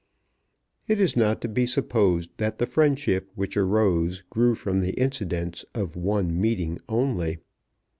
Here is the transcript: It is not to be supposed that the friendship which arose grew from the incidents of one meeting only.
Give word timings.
It 0.87 0.99
is 0.99 1.15
not 1.15 1.41
to 1.41 1.47
be 1.47 1.67
supposed 1.67 2.31
that 2.37 2.57
the 2.57 2.65
friendship 2.65 3.29
which 3.35 3.55
arose 3.55 4.23
grew 4.31 4.55
from 4.55 4.79
the 4.79 4.93
incidents 4.93 5.63
of 5.75 5.95
one 5.95 6.41
meeting 6.41 6.79
only. 6.89 7.37